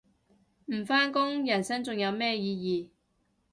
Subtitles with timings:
[0.65, 2.89] 唔返工人生仲有咩意義